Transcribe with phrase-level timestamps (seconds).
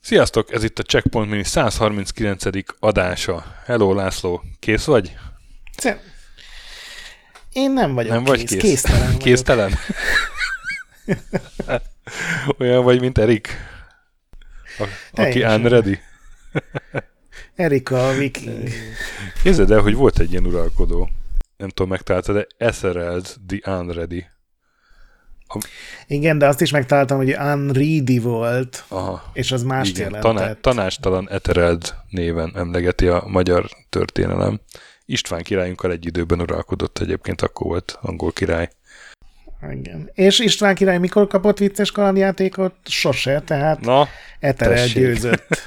[0.00, 2.44] Sziasztok, ez itt a Checkpoint Mini 139.
[2.78, 3.44] adása.
[3.64, 5.16] Hello László, kész vagy?
[5.76, 5.98] Szem.
[7.52, 8.50] Én nem vagyok Nem vagy kész.
[8.50, 8.60] kész?
[8.60, 9.18] Késztelen vagyok.
[9.18, 9.72] Késztelen?
[12.58, 13.48] Olyan vagy, mint Erik,
[14.78, 16.00] a, aki unready.
[17.56, 18.68] Erika a viking.
[19.42, 21.08] Képzeld el, hogy volt egy ilyen uralkodó,
[21.56, 24.24] nem tudom, megtaláltad, de Ethereld the Unready.
[26.06, 29.30] Igen, de azt is megtaláltam, hogy unready volt, Aha.
[29.32, 30.34] és az mást Igen, jelentett.
[30.36, 34.60] taná- tanástalan Ethereld néven emlegeti a magyar történelem.
[35.04, 38.68] István királyunkkal egy időben uralkodott egyébként, akkor volt angol király.
[39.70, 40.10] Igen.
[40.14, 42.74] És István király mikor kapott vicces kalandjátékot?
[42.84, 44.08] Sose, tehát Na,
[44.40, 44.94] Eterel tessék.
[45.02, 45.46] győzött.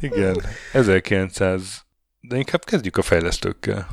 [0.00, 1.84] igen, 1900,
[2.20, 3.88] de inkább kezdjük a fejlesztőkkel.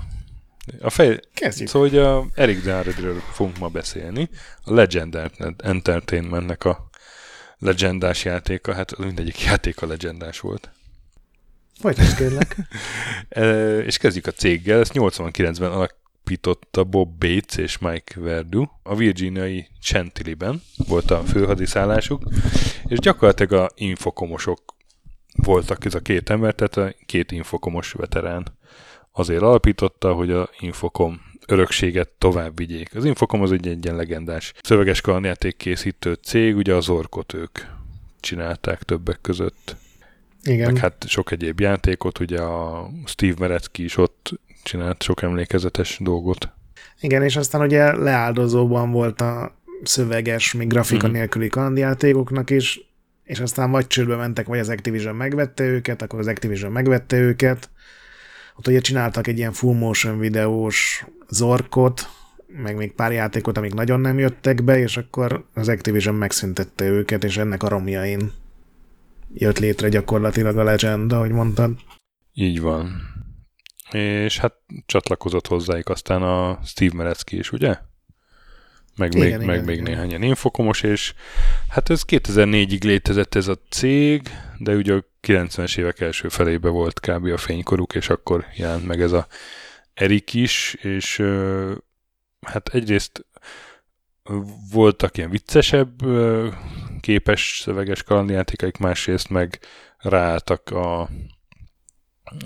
[0.82, 1.20] A fej...
[1.34, 1.70] Kezdjük.
[1.70, 4.30] Szóval hogy a Eric Darredről fogunk ma beszélni,
[4.64, 6.90] a Legend Entertainmentnek a
[7.58, 10.72] legendás játéka, hát mindegyik játék a legendás volt.
[11.80, 12.56] Folytasd kérlek.
[13.30, 15.72] E, és kezdjük a céggel, ezt 89-ben
[16.24, 18.66] alapította Bob Bates és Mike Verdu.
[18.84, 22.24] A virginiai Chantilly-ben volt a főhadiszállásuk,
[22.86, 24.60] és gyakorlatilag a infokomosok
[25.36, 28.58] voltak ez a két ember, tehát a két infokomos veterán
[29.12, 32.96] azért alapította, hogy a Infokom örökséget tovább vigyék.
[32.96, 37.60] Az Infokom az egy, egy ilyen legendás szöveges kalandjáték készítő cég, ugye az orkot ők
[38.20, 39.76] csinálták többek között
[40.44, 40.74] Igen.
[40.74, 46.52] meg hát sok egyéb játékot, ugye a Steve Merecki is ott csinált sok emlékezetes dolgot.
[47.00, 51.16] Igen, és aztán ugye leáldozóban volt a szöveges, még grafika Mhm.
[51.16, 52.80] nélküli kalandjátékoknak is,
[53.24, 57.70] és aztán vagy csődbe mentek, vagy az Activision megvette őket, akkor az Activision megvette őket.
[58.56, 62.08] Ott ugye csináltak egy ilyen full motion videós zorkot,
[62.48, 67.24] meg még pár játékot, amik nagyon nem jöttek be, és akkor az Activision megszüntette őket,
[67.24, 68.32] és ennek a romjain
[69.34, 71.72] jött létre gyakorlatilag a Legend, ahogy mondtad.
[72.34, 73.02] Így van.
[73.94, 74.54] És hát
[74.86, 77.78] csatlakozott hozzájuk aztán a Steve Merecki is, ugye?
[78.96, 79.92] Meg még, Igen, meg igen, még igen.
[79.92, 81.14] néhány ilyen infokomos, és
[81.70, 87.00] hát ez 2004-ig létezett ez a cég, de ugye a 90-es évek első felébe volt
[87.00, 87.26] kb.
[87.26, 89.28] a fénykoruk, és akkor jelent meg ez a
[89.94, 91.24] Erik is, és
[92.42, 93.26] hát egyrészt
[94.72, 96.02] voltak ilyen viccesebb
[97.00, 99.60] képes szöveges kalandjátékaik, másrészt meg
[99.98, 101.10] ráálltak a,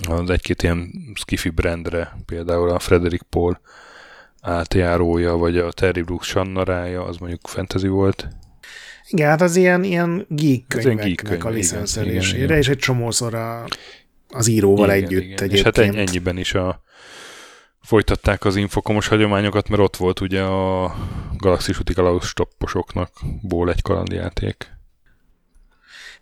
[0.10, 3.60] az egy-két ilyen skifi brandre, például a Frederick Paul
[4.42, 8.28] átjárója, vagy a Terry Brooks Sannarája, az mondjuk fantasy volt.
[9.10, 12.58] Igen, hát az ilyen, ilyen geek ilyen könyveknek geek könyv, a licenszelésére, igen, igen.
[12.58, 13.66] és egy csomószor a,
[14.30, 15.22] az íróval Igen, együtt igen.
[15.22, 15.52] egyébként.
[15.52, 16.82] És hát ennyi, ennyiben is a,
[17.82, 20.96] folytatták az infokomos hagyományokat, mert ott volt ugye a
[21.38, 23.12] Galaxis úti stopposoknak
[23.42, 24.77] ból egy kalandjáték.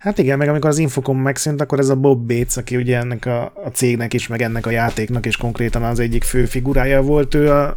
[0.06, 3.26] Hát igen, meg amikor az Infocom megszűnt, akkor ez a Bob Bates, aki ugye ennek
[3.26, 7.34] a, a cégnek is, meg ennek a játéknak is konkrétan az egyik fő figurája volt,
[7.34, 7.68] ő a,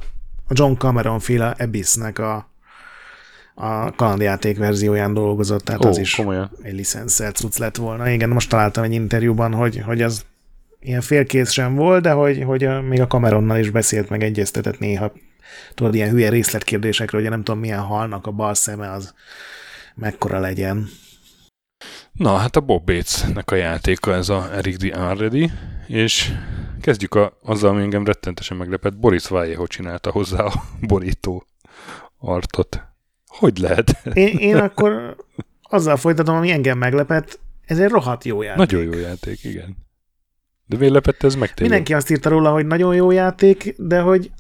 [0.47, 2.51] a John Cameron féle Abyss-nek a,
[3.55, 6.51] a kalandjáték verzióján dolgozott, tehát Ó, az is komolyan.
[6.63, 8.11] egy licenszert cucc lett volna.
[8.11, 10.25] Igen, most találtam egy interjúban, hogy, hogy az
[10.81, 14.79] ilyen félkész sem volt, de hogy, hogy a, még a Cameronnal is beszélt, meg egyeztetett
[14.79, 15.13] néha.
[15.75, 19.15] Tudod, ilyen hülye részletkérdésekről, hogy nem tudom, milyen halnak a bal szeme, az
[19.95, 20.89] mekkora legyen.
[22.19, 25.51] Na, hát a Bob Bates-nek a játéka ez a Eric the Unready,
[25.87, 26.33] és
[26.81, 28.97] kezdjük a, azzal, ami engem rettentesen meglepett.
[28.97, 30.53] Boris Vallejo csinálta hozzá a
[30.89, 31.45] borító
[32.19, 32.83] artot.
[33.27, 34.01] Hogy lehet?
[34.13, 35.17] Én, én akkor
[35.63, 38.71] azzal folytatom, ami engem meglepett, ez egy rohadt jó játék.
[38.71, 39.77] Nagyon jó játék, igen.
[40.67, 41.61] De miért lepett ez meg téged?
[41.61, 44.31] Mindenki azt írta róla, hogy nagyon jó játék, de hogy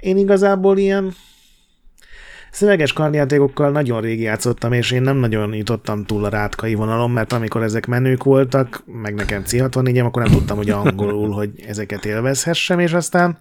[0.00, 1.14] én igazából ilyen
[2.50, 7.32] szöveges kardjátékokkal nagyon rég játszottam, és én nem nagyon jutottam túl a rátkai vonalon, mert
[7.32, 12.78] amikor ezek menők voltak, meg nekem C64-em, akkor nem tudtam, hogy angolul, hogy ezeket élvezhessem,
[12.78, 13.38] és aztán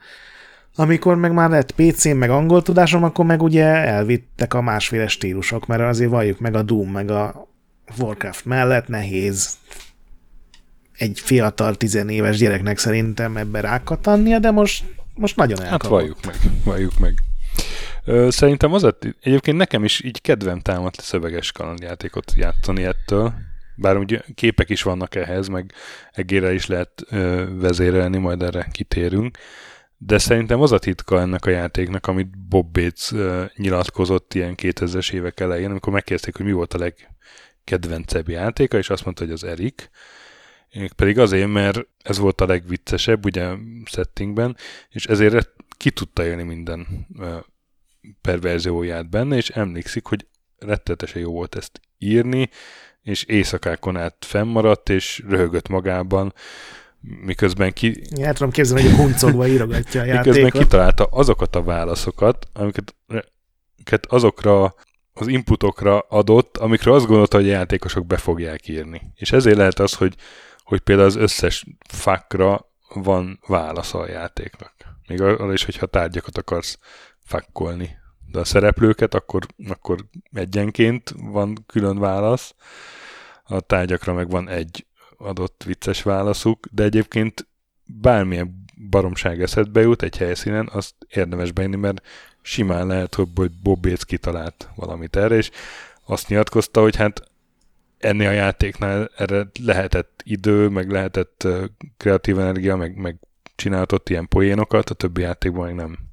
[0.76, 5.66] amikor meg már lett PC-m, meg angol tudásom, akkor meg ugye elvittek a másféle stílusok,
[5.68, 7.48] mert azért valljuk meg a Doom, meg a
[7.98, 9.58] Warcraft mellett nehéz
[10.98, 14.84] egy fiatal, tizenéves gyereknek szerintem ebbe rákatannia, de most,
[15.16, 15.90] most nagyon Hát elkapott.
[15.90, 17.14] valljuk meg, valljuk meg.
[18.28, 23.34] Szerintem az, egyébként nekem is így kedvem támadt szöveges kalandjátékot játszani ettől,
[23.76, 25.74] bár ugye képek is vannak ehhez, meg
[26.12, 29.38] egére is lehet ö, vezérelni, majd erre kitérünk,
[29.98, 35.14] de szerintem az a titka ennek a játéknak, amit Bob Bates ö, nyilatkozott ilyen 2000-es
[35.14, 39.44] évek elején, amikor megkérdezték, hogy mi volt a legkedvencebb játéka, és azt mondta, hogy az
[39.44, 39.90] Erik,
[40.96, 43.54] pedig azért, mert ez volt a legviccesebb, ugye
[43.86, 44.58] settingben,
[44.90, 47.08] és ezért ki tudta élni minden
[48.22, 50.28] perverzióját benne, és emlékszik, hogy
[50.58, 52.50] rettetesen jó volt ezt írni,
[53.02, 56.34] és éjszakákon át fennmaradt, és röhögött magában,
[57.00, 58.02] miközben ki...
[58.16, 60.26] Ja, tudom képzelni, hogy a kuncogva írogatja a játékot.
[60.26, 64.76] Miközben kitalálta azokat a válaszokat, amiket, amiket azokra
[65.14, 69.02] az inputokra adott, amikre azt gondolta, hogy a játékosok be fogják írni.
[69.16, 70.16] És ezért lehet az, hogy,
[70.64, 74.74] hogy például az összes fakra van válasz a játéknak.
[75.08, 76.80] Még arra is, hogyha tárgyakat akarsz
[77.28, 77.98] fakkolni.
[78.32, 82.56] De a szereplőket akkor, akkor egyenként van külön válasz,
[83.44, 84.86] a tárgyakra meg van egy
[85.18, 87.48] adott vicces válaszuk, de egyébként
[87.86, 92.06] bármilyen baromság eszedbe jut egy helyszínen, azt érdemes beírni, mert
[92.42, 95.52] simán lehet, hogy Bob kitalált valamit erre, és
[96.06, 97.22] azt nyilatkozta, hogy hát
[97.98, 101.48] ennél a játéknál erre lehetett idő, meg lehetett
[101.98, 103.20] kreatív energia, meg, meg
[103.56, 106.07] csináltott ilyen poénokat, a többi játékban még nem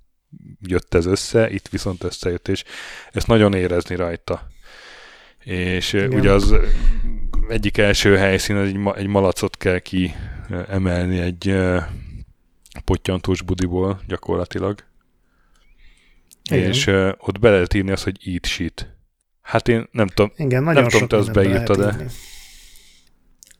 [0.61, 2.65] jött ez össze, itt viszont összejött, és
[3.13, 4.49] ezt nagyon érezni rajta.
[5.45, 6.15] És Igen.
[6.15, 6.55] ugye az
[7.49, 10.15] egyik első helyszín, egy, egy malacot kell ki
[10.69, 11.57] emelni egy
[12.85, 14.79] pottyantós budiból gyakorlatilag.
[16.51, 16.69] Igen.
[16.69, 18.95] És uh, ott be lehet írni azt, hogy eat shit.
[19.43, 21.97] Hát én nem tudom, Igen, nagyon nem tudom, te azt beírta, de...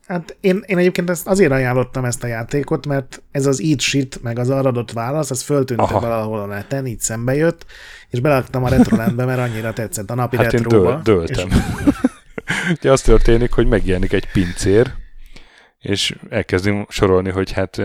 [0.07, 4.21] Hát én, én egyébként ezt azért ajánlottam ezt a játékot, mert ez az eat shit,
[4.23, 5.99] meg az arra adott válasz, ez föltűnt Aha.
[5.99, 7.65] valahol a neten, így szembe jött,
[8.09, 10.91] és belaktam a Retrolandbe, mert annyira tetszett a napi hát retróba.
[10.91, 11.47] én dől, döltem.
[11.49, 11.55] És...
[12.77, 14.93] Ugye az történik, hogy megjelenik egy pincér,
[15.79, 17.77] és elkezdünk sorolni, hogy hát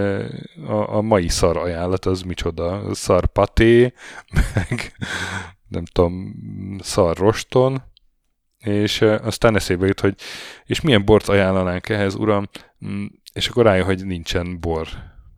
[0.67, 3.93] a, a mai szar ajánlat az micsoda, szar paté,
[4.55, 4.93] meg
[5.69, 6.35] nem tudom,
[6.83, 7.83] szar roston,
[8.61, 10.15] és aztán eszébe jut, hogy
[10.65, 12.49] és milyen bort ajánlanánk ehhez, uram,
[12.87, 14.89] mm, és akkor rájön, hogy nincsen bor.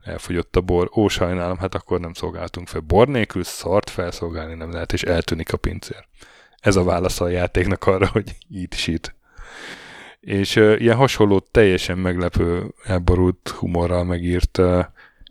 [0.05, 0.91] Elfogyott a bor.
[0.97, 2.81] Ó, sajnálom, hát akkor nem szolgáltunk fel.
[2.81, 6.07] Bor nélkül szart felszolgálni nem lehet, és eltűnik a pincér.
[6.61, 9.15] Ez a válasz a játéknak arra, hogy itt is itt.
[10.21, 14.85] És uh, ilyen hasonló, teljesen meglepő, elborult humorral megírt uh,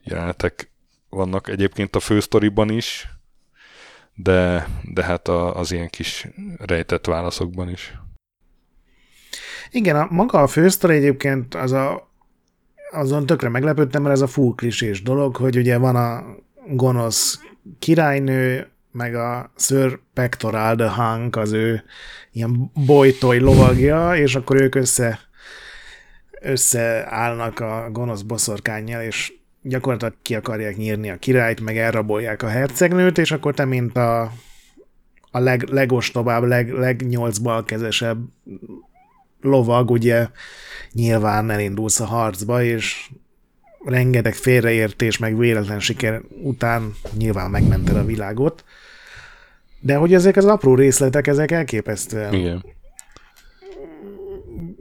[0.04, 0.72] jelenetek
[1.10, 3.08] vannak egyébként a fősztoriban is,
[4.16, 6.28] de, de hát a, az ilyen kis
[6.58, 7.94] rejtett válaszokban is.
[9.72, 12.12] Igen, a, maga a fősztori egyébként az a,
[12.92, 16.24] azon tökre meglepődtem, mert ez a full klisés dolog, hogy ugye van a
[16.68, 17.40] gonosz
[17.80, 21.84] királynő, meg a Sir Pectoral de Hank, az ő
[22.32, 25.20] ilyen bolytoly lovagja, és akkor ők össze
[26.42, 33.18] összeállnak a gonosz boszorkányjal, és gyakorlatilag ki akarják nyírni a királyt, meg elrabolják a hercegnőt,
[33.18, 34.22] és akkor te, mint a,
[35.32, 38.20] a leg, legostobább, leg, legnyolcbalkezesebb
[39.42, 40.28] lovag, ugye
[40.92, 43.10] nyilván elindulsz a harcba, és
[43.86, 48.64] rengeteg félreértés, meg véletlen siker után nyilván megmented a világot.
[49.80, 52.64] De hogy ezek az apró részletek, ezek elképesztően Igen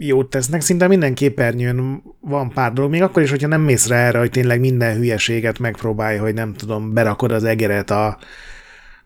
[0.07, 0.61] jót tesznek.
[0.61, 4.31] Szinte minden képernyőn van pár dolog, még akkor is, hogyha nem mész rá erre, hogy
[4.31, 8.19] tényleg minden hülyeséget megpróbálj, hogy nem tudom, berakod az egeret a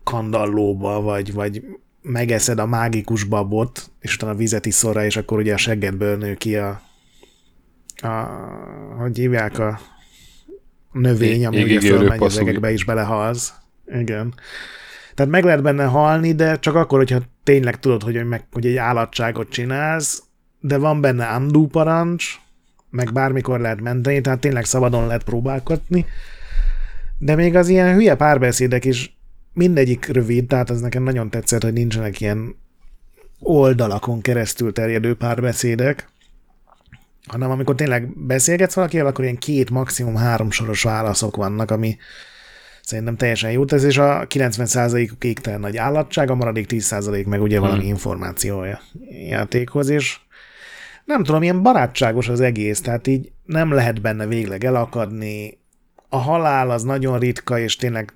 [0.03, 1.63] kandallóba, vagy, vagy
[2.01, 6.33] megeszed a mágikus babot, és utána vizet iszol rá, és akkor ugye a seggedből nő
[6.33, 6.81] ki a,
[7.95, 8.09] a
[8.97, 9.79] hogy hívják a
[10.91, 13.53] növény, ami ugye fölmegy az egekbe is belehalsz.
[13.85, 14.33] Igen.
[15.13, 18.75] Tehát meg lehet benne halni, de csak akkor, hogyha tényleg tudod, hogy, meg, hogy egy
[18.75, 20.24] állatságot csinálsz,
[20.65, 22.39] de van benne undo parancs,
[22.89, 26.05] meg bármikor lehet menteni, tehát tényleg szabadon lehet próbálkodni,
[27.17, 29.17] de még az ilyen hülye párbeszédek is
[29.53, 32.55] mindegyik rövid, tehát az nekem nagyon tetszett, hogy nincsenek ilyen
[33.39, 36.09] oldalakon keresztül terjedő párbeszédek,
[37.27, 41.97] hanem amikor tényleg beszélgetsz valakivel, akkor ilyen két, maximum három soros válaszok vannak, ami
[42.81, 47.59] szerintem teljesen jó tesz, és a 90%-uk égtelen nagy állatság, a maradék 10% meg ugye
[47.59, 47.89] valami hmm.
[47.89, 48.81] információja
[49.29, 50.19] játékhoz, és
[51.05, 55.57] nem tudom, ilyen barátságos az egész, tehát így nem lehet benne végleg elakadni.
[56.09, 58.13] A halál az nagyon ritka, és tényleg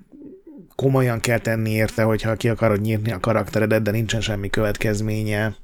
[0.76, 5.54] komolyan kell tenni érte, hogyha ki akarod nyírni a karakteredet, de nincsen semmi következménye.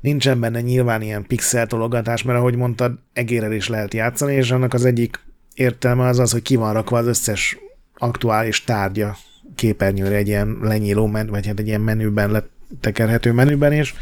[0.00, 4.84] Nincsen benne nyilván ilyen pixeltologatás, mert ahogy mondtad, egérrel is lehet játszani, és annak az
[4.84, 5.20] egyik
[5.54, 7.58] értelme az az, hogy ki van rakva az összes
[7.94, 9.16] aktuális tárgya
[9.54, 13.94] képernyőre egy ilyen lenyíló, men, vagy hát egy ilyen menüben, letekerhető menüben, és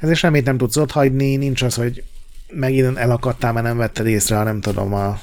[0.00, 2.02] ezért semmit nem tudsz ott hagyni, nincs az, hogy
[2.52, 5.20] megint elakadtál, mert nem vetted észre, nem tudom, a,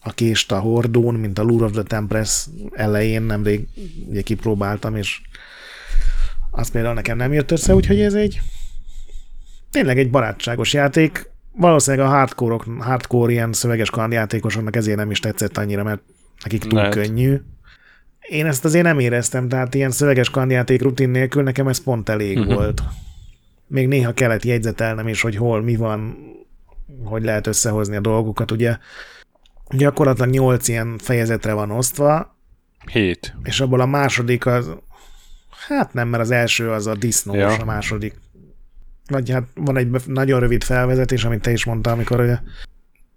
[0.00, 3.66] a kést a hordón, mint a Lure of the Tempress elején nemrég
[4.08, 5.20] ugye kipróbáltam, és
[6.50, 8.40] az például nekem nem jött össze, úgyhogy ez egy
[9.70, 15.56] tényleg egy barátságos játék, valószínűleg a hardcore, hardcore ilyen szöveges kalandjátékosoknak ezért nem is tetszett
[15.58, 16.00] annyira, mert
[16.42, 16.92] nekik túl Lehet.
[16.94, 17.36] könnyű.
[18.20, 22.36] Én ezt azért nem éreztem, tehát ilyen szöveges kalandjáték rutin nélkül nekem ez pont elég
[22.38, 22.40] Mhm.
[22.46, 22.62] uh-huh.
[22.62, 22.82] volt.
[23.66, 26.16] Még néha kellett jegyzetelnem is, hogy hol, mi van,
[27.04, 28.76] hogy lehet összehozni a dolgokat, ugye.
[29.70, 32.36] Gyakorlatilag nyolc ilyen fejezetre van osztva,
[32.92, 33.34] Hét.
[33.42, 34.70] és abból a második az,
[35.68, 37.56] hát nem, mert az első az a disznós, Ja.
[37.60, 38.14] a második.
[39.08, 42.38] Vagy hát van egy nagyon rövid felvezetés, amit te is mondtál, amikor ugye,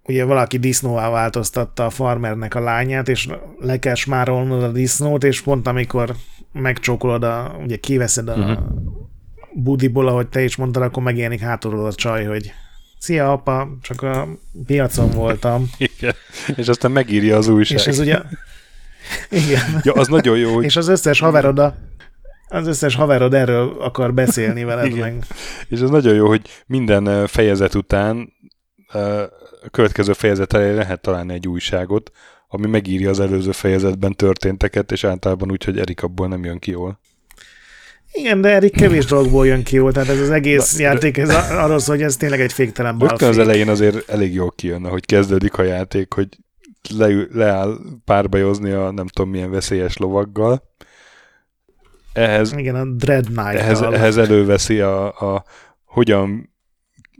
[0.04, 3.30] ugye valaki disznóvá változtatta a farmernek a lányát, és
[3.60, 6.16] le kell smárolnod a disznót, és pont amikor
[6.52, 8.58] megcsókolod, a, ugye kiveszed a uh-huh.
[9.54, 12.54] Budiból, ahogy te is mondtad, akkor megjelenik hátulról a csaj, hogy
[13.00, 14.28] Szia, apa, csak a
[14.66, 15.70] piacon voltam.
[15.98, 16.14] Igen.
[16.56, 17.78] És aztán megírja az újság.
[17.78, 18.22] És ez ugye...
[19.30, 19.80] Igen.
[19.84, 21.76] Ja, az nagyon jó, hogy És az összes haverod a,
[22.48, 25.00] az összes haverod erről akar beszélni veled Igen.
[25.00, 25.26] meg.
[25.68, 28.34] És ez nagyon jó, hogy minden fejezet után
[29.62, 32.12] a következő fejezet elé lehet találni egy újságot,
[32.48, 36.72] ami megírja az előző fejezetben történteket, és általában úgy, hogy Erik abból nem jön ki
[36.72, 37.00] jól.
[38.12, 41.30] Igen, de Erik kevés dolgból jön ki jól, tehát ez az egész Na, játék ez
[41.52, 43.40] arról szól, hogy ez tényleg egy féktelen Rögtön az balfék.
[43.40, 46.28] elején azért elég jól kijön, ahogy kezdődik a játék, hogy
[46.98, 50.64] le, leáll párbajozni a nem tudom milyen veszélyes lovaggal.
[52.14, 55.44] Ehhez, Igen, a Dread knight ehhez, ehhez előveszi a, a
[55.86, 56.54] Hogyan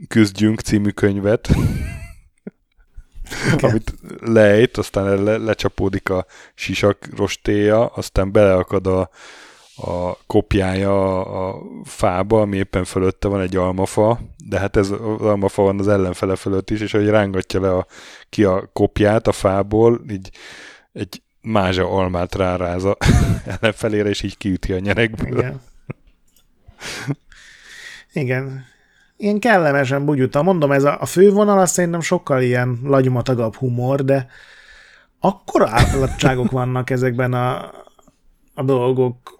[0.08, 1.48] küzdjünk című könyvet,
[3.60, 9.10] amit lejt, aztán le, lecsapódik a sisak rostéja, aztán beleakad a,
[9.80, 15.62] a kopjája a, fába, ami éppen fölötte van egy almafa, de hát ez az almafa
[15.62, 17.86] van az ellenfele fölött is, és hogy rángatja le a,
[18.28, 20.30] ki a kopját a fából, így
[20.92, 22.96] egy mázsa almát ráráz a
[23.60, 25.38] ellenfelére, és így kiüti a nyerekből.
[25.38, 25.60] Igen.
[28.12, 28.64] Igen.
[29.16, 30.42] Ilyen kellemesen bugyuta.
[30.42, 34.26] Mondom, ez a, a fővonal azt szerintem sokkal ilyen lagymatagabb humor, de
[35.20, 37.70] akkora átlatságok vannak ezekben a,
[38.54, 39.39] a dolgok,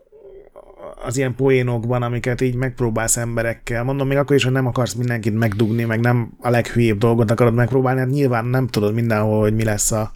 [1.03, 3.85] az ilyen poénokban, amiket így megpróbálsz emberekkel.
[3.85, 7.55] Mondom, még akkor is, hogy nem akarsz mindenkit megdugni, meg nem a leghülyébb dolgot akarod
[7.55, 10.11] megpróbálni, hát nyilván nem tudod mindenhol, hogy mi lesz a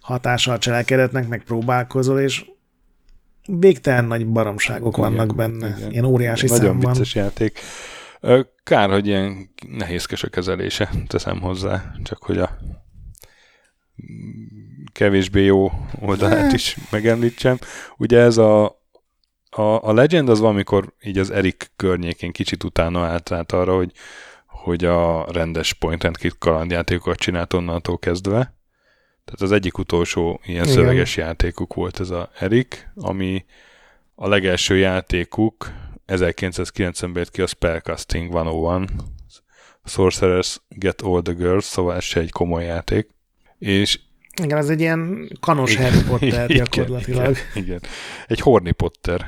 [0.00, 2.44] hatása a cselekedetnek, meg próbálkozol, és
[3.46, 5.74] végtelen nagy baromságok Igen, vannak benne.
[5.76, 5.90] igen.
[5.90, 6.92] Ilyen óriási Nagyon számban.
[6.92, 7.58] vicces játék.
[8.62, 12.58] Kár, hogy ilyen nehézkes a kezelése, teszem hozzá, csak hogy a
[14.92, 17.58] kevésbé jó oldalát is megemlítsem.
[17.96, 18.82] Ugye ez a,
[19.56, 23.92] a, a Legend az valamikor így az Erik környékén kicsit utána állt át arra, hogy,
[24.46, 28.38] hogy a rendes point and click kalandjátékokat csinált onnantól kezdve.
[29.24, 30.74] Tehát az egyik utolsó ilyen Igen.
[30.74, 33.44] szöveges játékuk volt ez a Erik, ami
[34.14, 35.70] a legelső játékuk
[36.06, 38.88] 1990-ben jött ki a Spellcasting 101,
[39.84, 43.08] Sorcerers Get All the Girls, szóval ez se egy komoly játék.
[43.58, 44.00] És
[44.42, 47.36] Igen, ez egy ilyen kanos Harry Potter igen, gyakorlatilag.
[47.54, 47.80] Igen, igen.
[48.26, 49.26] Egy Horny Potter.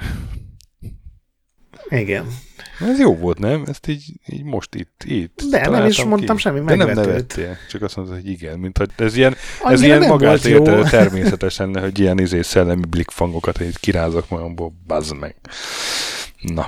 [1.89, 2.27] Igen.
[2.81, 3.63] Ez jó volt, nem?
[3.67, 7.07] Ezt így, így most itt, itt De nem is mondtam semmi De nem megvetőt.
[7.07, 10.45] nevettél, csak azt mondtad, hogy igen, mint hogy ez ilyen, ez Annyira ilyen nem magát
[10.45, 15.37] értelő természetes lenne, hogy ilyen izé szellemi blikfangokat így kirázok magamból, bazd meg.
[16.41, 16.67] Na,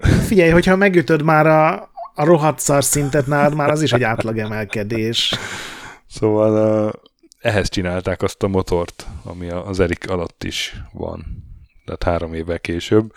[0.26, 5.34] Figyelj, hogyha megütöd már a, a rohadt szar szintet nálad, már az is egy átlagemelkedés.
[6.06, 6.92] Szóval uh,
[7.40, 11.24] ehhez csinálták azt a motort, ami a- az Erik alatt is van.
[11.84, 13.12] Tehát három évvel később.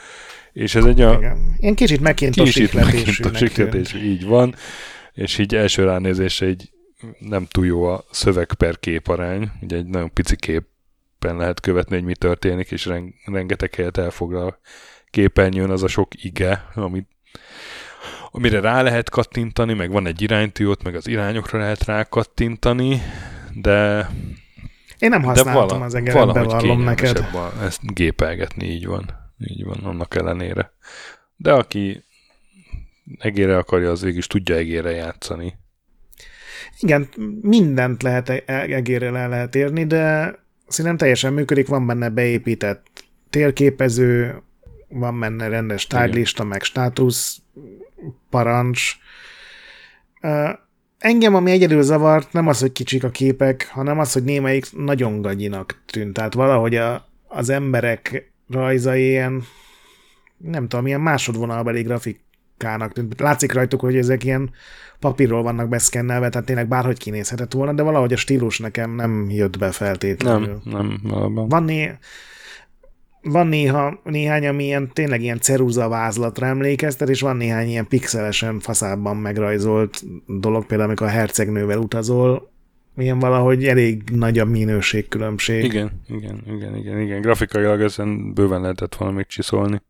[0.54, 1.56] És ez egy olyan Igen.
[1.58, 4.04] Ilyen kicsit megkintos kicsit sikletésűnek megint tűnt.
[4.04, 4.56] így van,
[5.14, 6.70] és így első ránézésre így
[7.20, 11.96] nem túl jó a szöveg per kép arány, ugye egy nagyon pici képen lehet követni,
[11.96, 14.58] hogy mi történik, és ren- rengeteg helyet elfoglal a
[15.10, 17.08] képernyőn az a sok ige, amit
[18.36, 23.02] amire rá lehet kattintani, meg van egy iránytű ott, meg az irányokra lehet rá kattintani,
[23.54, 24.10] de,
[25.00, 27.18] Én nem de használtam vala, az valahogy bevallom neked.
[27.18, 29.22] a- ezt gépelgetni, így van.
[29.38, 30.72] Így van, annak ellenére.
[31.36, 32.04] De aki
[33.18, 35.58] egére akarja, az végig is tudja egére játszani.
[36.80, 37.08] Igen,
[37.42, 40.36] mindent lehet e- egérre le lehet érni, de
[40.68, 42.86] szerintem teljesen működik, van benne beépített
[43.30, 44.42] térképező,
[44.90, 47.42] van benne rendes tárgylista, meg státusz,
[48.30, 48.92] parancs.
[50.98, 55.22] Engem, ami egyedül zavart, nem az, hogy kicsik a képek, hanem az, hogy némelyik nagyon
[55.22, 56.14] gagyinak tűnt.
[56.14, 59.44] Tehát valahogy a, az emberek rajzai ilyen,
[60.38, 63.20] nem tudom, ilyen másodvonalbeli grafikának tűnt.
[63.20, 64.52] Látszik rajtuk, hogy ezek ilyen
[65.00, 69.58] papírról vannak beszkennelve, tehát tényleg bárhogy kinézhetett volna, de valahogy a stílus nekem nem jött
[69.58, 70.62] be feltétlenül.
[70.64, 71.48] Nem, nem, valóban.
[71.48, 71.98] Van né...
[73.24, 78.60] van néha, néhány, ami ilyen, tényleg ilyen ceruza vázlatra emlékeztet, és van néhány ilyen pixelesen
[78.60, 82.52] faszában megrajzolt dolog, például amikor a hercegnővel utazol,
[82.98, 85.64] ilyen valahogy elég nagy a minőségkülönbség.
[85.64, 87.22] Igen, igen, igen, igen, igen.
[87.22, 89.82] Grafikailag ezen bőven lehetett volna még csiszolni.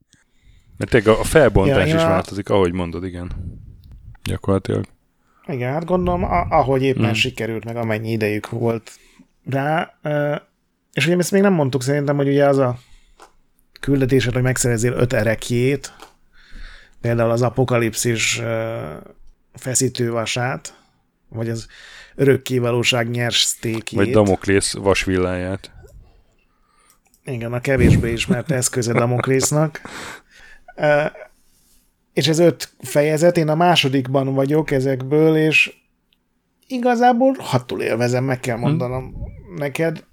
[0.77, 2.07] Mert tényleg a felbontás ja, is a...
[2.07, 3.31] változik, ahogy mondod, igen.
[4.23, 4.85] Gyakorlatilag.
[5.47, 7.13] Igen, hát gondolom, ahogy éppen hmm.
[7.13, 8.91] sikerült, meg amennyi idejük volt
[9.45, 9.99] rá.
[10.93, 12.77] És ugye ezt még nem mondtuk szerintem, hogy ugye az a
[13.83, 15.93] küldetésed, hogy megszerezzél öt erekjét,
[17.01, 18.41] például az apokalipszis
[19.53, 20.77] feszítővasát,
[21.29, 21.67] vagy az
[22.15, 23.99] örökkévalóság nyers sztékjét.
[23.99, 25.71] Vagy Damoklész vasvilláját.
[27.25, 29.81] Igen, a kevésbé ismert eszköze Damoklésznak.
[32.13, 35.73] És ez öt fejezet, én a másodikban vagyok ezekből, és
[36.67, 38.61] igazából hatul élvezem, meg kell hm.
[38.61, 39.55] mondanom hmm.
[39.55, 40.03] neked.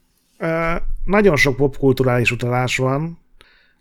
[1.05, 3.20] Nagyon sok popkulturális utalás van,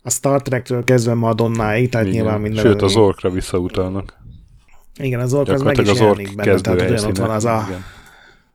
[0.02, 2.20] a Star Trek-től kezdve Madonnáig, tehát Igen.
[2.20, 2.64] nyilván minden.
[2.64, 4.18] Sőt, az orkra visszautalnak.
[4.98, 7.66] Igen, az ork az meg is az ork benne, tehát ott van az a...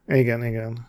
[0.08, 0.46] Igen, igen.
[0.46, 0.88] igen.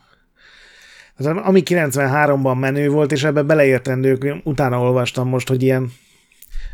[1.16, 5.92] Tehát, ami 93-ban menő volt, és ebbe beleértendők, utána olvastam most, hogy ilyen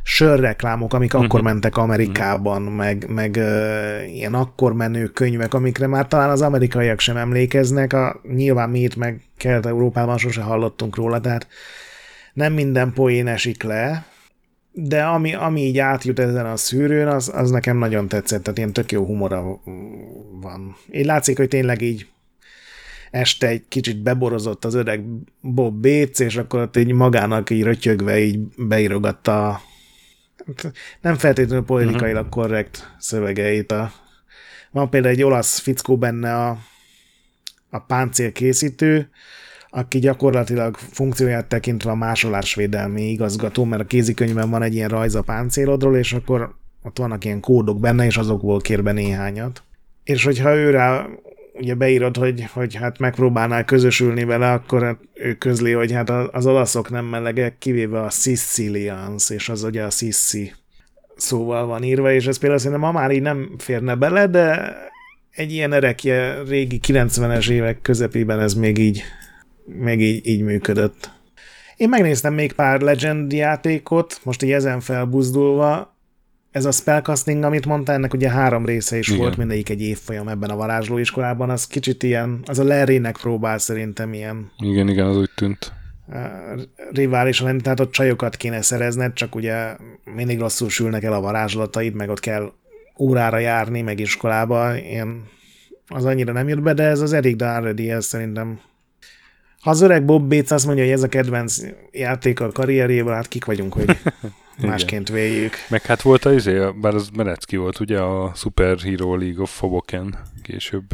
[0.02, 1.48] sörreklámok, amik akkor mhm.
[1.48, 2.76] mentek Amerikában, uh-huh.
[2.76, 8.20] meg, meg uh, ilyen akkor menő könyvek, amikre már talán az amerikaiak sem emlékeznek, a,
[8.34, 11.46] nyilván mi itt meg Kelet-Európában sose hallottunk róla, tehát
[12.32, 14.06] nem minden poén esik le,
[14.72, 18.72] de ami, ami így átjut ezen a szűrőn, az, az nekem nagyon tetszett, tehát ilyen
[18.72, 19.60] tök jó humora
[20.40, 20.76] van.
[20.90, 22.06] Én látszik, hogy tényleg így
[23.10, 25.04] este egy kicsit beborozott az öreg
[25.40, 29.60] Bob Bates, és akkor ott így magának így rötyögve így beírogatta
[31.00, 32.42] nem feltétlenül politikailag uh-huh.
[32.42, 33.72] korrekt szövegeit.
[33.72, 33.92] A,
[34.70, 36.58] van például egy olasz fickó benne a,
[37.70, 39.10] a páncélkészítő,
[39.74, 45.22] aki gyakorlatilag funkcióját tekintve a másolásvédelmi igazgató, mert a kézikönyvben van egy ilyen rajz a
[45.22, 49.62] páncélodról, és akkor ott vannak ilyen kódok benne, és azokból kér be néhányat.
[50.04, 51.06] És hogyha őre
[51.54, 56.90] ugye beírod, hogy, hogy hát megpróbálnál közösülni vele, akkor ő közli, hogy hát az olaszok
[56.90, 60.52] nem melegek, kivéve a Sicilians, és az ugye a Sissi
[61.16, 64.74] szóval van írva, és ez például szerintem ma már így nem férne bele, de
[65.30, 69.02] egy ilyen erekje régi 90-es évek közepében ez még így
[69.78, 71.10] még így, így működött.
[71.76, 75.92] Én megnéztem még pár Legend játékot, most így ezen felbuzdulva,
[76.52, 79.20] ez a spellcasting, amit mondta, ennek ugye három része is Igen.
[79.20, 84.12] volt, mindegyik egy évfolyam ebben a varázslóiskolában, az kicsit ilyen, az a Larry-nek próbál szerintem
[84.12, 84.50] ilyen.
[84.58, 85.72] Igen, igen, az úgy tűnt.
[86.90, 89.76] Rivális lenni, tehát ott csajokat kéne szerezned, csak ugye
[90.14, 92.52] mindig rosszul sülnek el a varázslataid, meg ott kell
[92.98, 95.24] órára járni, meg iskolába, ilyen
[95.88, 98.60] az annyira nem jött be, de ez az Eric Darredy, ez szerintem
[99.62, 103.28] ha az öreg Bob Bates azt mondja, hogy ez a kedvenc játék a karrierjéből, hát
[103.28, 103.98] kik vagyunk, hogy
[104.68, 105.52] másként véljük.
[105.68, 109.56] Meg hát volt az, izé, bár az Merecki volt, ugye, a Super Hero League of
[109.56, 110.84] Foboken később.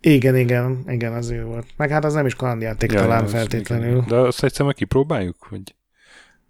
[0.00, 1.66] Igen, igen, igen, az ő volt.
[1.76, 3.90] Meg hát az nem is kalandjáték ja, talán feltétlenül.
[3.90, 4.04] Igen.
[4.08, 5.36] De azt egyszer meg kipróbáljuk?
[5.48, 5.74] Hogy...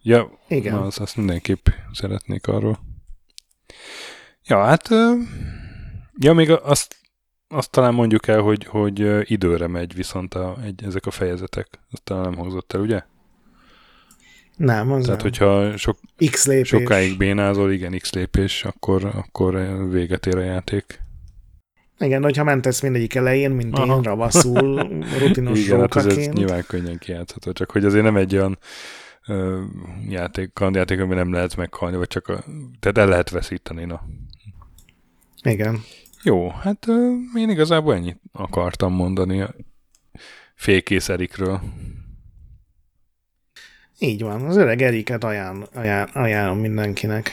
[0.02, 0.74] Ja, igen.
[0.74, 2.78] Az, azt mindenképp szeretnék arról.
[4.44, 4.88] Ja, hát
[6.18, 6.96] ja, még azt
[7.52, 11.68] azt talán mondjuk el, hogy, hogy időre megy viszont a, egy, ezek a fejezetek.
[11.90, 13.02] Azt talán nem hangzott el, ugye?
[14.56, 15.30] Nem, az Tehát, nem.
[15.30, 15.98] hogyha sok,
[16.30, 16.68] X lépés.
[16.68, 19.54] sokáig bénázol, igen, X lépés, akkor, akkor
[19.90, 21.00] véget ér a játék.
[21.98, 23.96] Igen, hogyha mentesz mindegyik elején, mint Aha.
[23.96, 24.88] én, ravaszul,
[25.20, 28.58] rutinos Igen, hát ez, ez nyilván könnyen kijátszható, csak hogy azért nem egy olyan
[29.26, 29.62] ö,
[30.08, 32.44] játék, kandjáték, ami nem lehet meghalni, vagy csak a,
[32.80, 34.02] tehát el lehet veszíteni, na.
[35.42, 35.80] Igen.
[36.22, 36.86] Jó, hát
[37.34, 39.54] én igazából ennyit akartam mondani a
[40.54, 41.60] félkész Erikről.
[43.98, 47.30] Így van, az öreg Eriket ajánl, ajánl, ajánlom mindenkinek.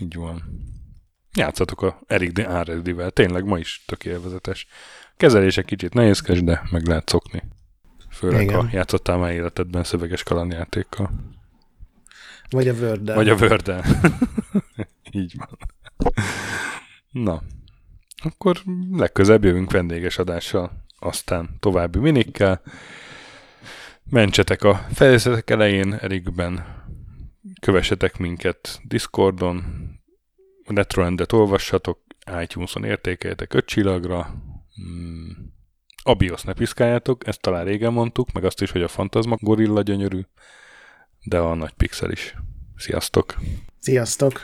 [0.00, 0.42] Így van.
[1.34, 4.66] Játszatok a Erik Áredivel, tényleg ma is tök élvezetes.
[5.16, 7.42] Kezelése kicsit nehézkes, de meg lehet szokni.
[8.10, 8.60] Főleg, Igen.
[8.60, 11.10] ha játszottál már életedben szöveges kalandjátékkal.
[12.50, 13.72] Vagy a word Vagy a word
[15.10, 15.58] Így van.
[17.10, 17.42] Na,
[18.22, 22.62] akkor legközebb jövünk vendéges adással, aztán további minikkel.
[24.10, 26.64] Mentsetek a fejezetek elején, Erikben,
[27.60, 29.64] kövessetek minket Discordon,
[30.64, 31.98] Retroendet olvassatok,
[32.42, 34.34] iTunes-on értékeljetek 5 csillagra,
[34.74, 35.54] hmm.
[36.02, 40.20] a ne piszkáljátok, ezt talán régen mondtuk, meg azt is, hogy a Fantasma gorilla gyönyörű,
[41.24, 42.34] de a nagy pixel is.
[42.76, 43.34] Sziasztok!
[43.78, 44.40] Sziasztok!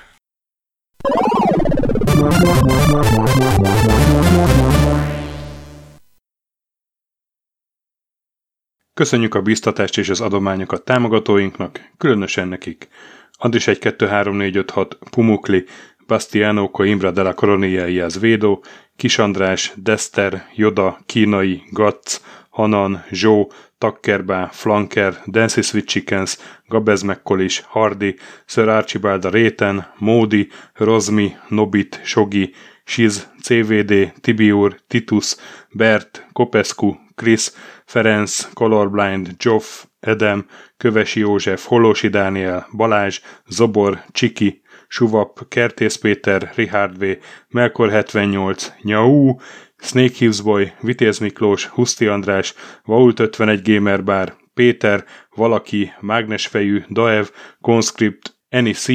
[8.95, 12.89] Köszönjük a biztatást és az adományokat támogatóinknak, különösen nekik.
[13.33, 15.65] Andris 1 2 3 4 5 6 Pumukli,
[16.07, 18.65] Bastiano Coimbra de la Coronia Iaz Védó,
[18.97, 26.39] Kis András, Dester, Joda, Kínai, Gatz, Hanan, Zsó, Takkerbá, Flanker, Dancy Sweet Chickens,
[26.69, 35.37] Gabez McCollis, Hardy, Sir Archibald a Réten, Módi, Rozmi, Nobit, Sogi, Siz, CVD, Tibiur, Titus,
[35.71, 37.53] Bert, Kopescu, Chris,
[37.87, 46.99] Ferenc, Colorblind, Joff, Edem, Kövesi József, Holosi Dániel, Balázs, Zobor, Csiki, Suvap, Kertész Péter, Richard
[46.99, 47.05] V,
[47.49, 49.37] Melkor 78, Nyau,
[49.83, 57.27] Snake Hughes Boy, Vitéz Miklós, Huszti András, Vault 51 Gamer Bar, Péter, Valaki, Mágnesfejű, Daev,
[57.61, 58.93] Conscript, Any C,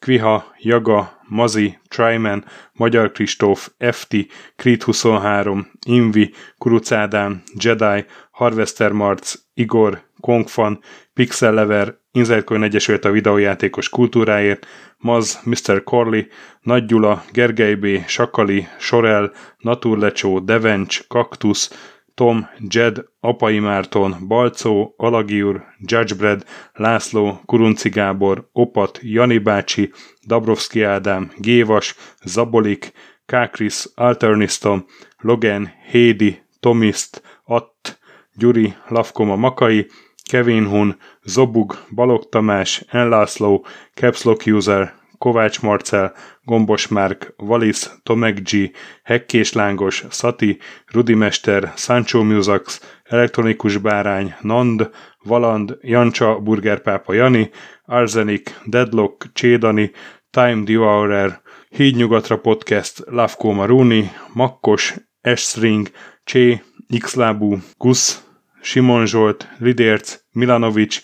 [0.00, 4.14] Kviha, Jaga, Mazi, Tryman, Magyar Kristóf, FT,
[4.56, 10.80] Creed 23, Invi, Kuruc Ádám, Jedi, Harvester Marc, Igor, Kongfan,
[11.14, 14.66] Pixel Lever, Inzertcoin Egyesült a videójátékos kultúráért,
[14.98, 15.84] Maz, Mr.
[15.84, 16.22] Corley,
[16.60, 21.70] Nagy Gyula, Gergely B., Sakali, Sorel, Naturlecsó, Devencs, Kaktusz,
[22.14, 29.92] Tom, Jed, Apai Márton, Balcó, Alagiur, Judgebred, László, Kurunci Gábor, Opat, Jani bácsi,
[30.26, 32.92] Dabrowski Ádám, Gévas, Zabolik,
[33.26, 34.84] Kákris, Alternistom,
[35.18, 37.98] Logan, Hédi, Tomiszt, Att,
[38.34, 39.86] Gyuri, Lavkoma Makai,
[40.30, 46.12] Kevin Hun, Zobug, Balog Tamás, Enlászló, Capslock User, Kovács Marcel,
[46.44, 48.70] Gombos Márk, Valisz, Tomek G,
[49.02, 54.90] Hekkés Lángos, Szati, Rudimester, Sancho Musax, Elektronikus Bárány, Nand,
[55.22, 57.50] Valand, Jancsa, Burgerpápa Jani,
[57.84, 59.90] Arzenik, Deadlock, Csédani,
[60.30, 65.90] Time Devourer, Hídnyugatra Podcast, Lavko Maruni, Makkos, Esstring,
[66.24, 66.62] Csé,
[66.98, 68.29] Xlábú, Gusz,
[68.60, 71.00] Simon Zsolt, Lidérc, Milanovic,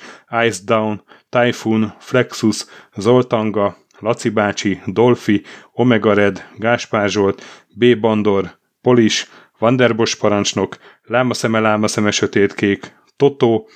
[0.47, 2.67] Ice Down, Typhoon, Flexus,
[2.97, 5.43] Zoltanga, Laci bácsi, Dolfi,
[5.73, 7.43] Omega Red, Gáspár Zsolt,
[7.75, 8.01] B.
[8.01, 13.69] Bandor, Polis, Vanderbos parancsnok, Lámaszeme, Lámaszeme, Sötétkék, Totó,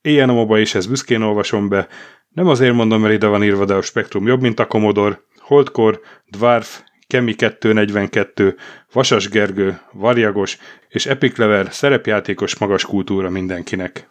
[0.00, 1.88] Éjjel a moba és ezt büszkén olvasom be,
[2.28, 6.00] nem azért mondom, mert ide van írva, de a spektrum jobb, mint a Commodore, Holdkor,
[6.30, 8.56] Dwarf, Kemi 242,
[8.92, 14.08] Vasas Gergő, Varjagos és Epic Lever szerepjátékos magas kultúra mindenkinek.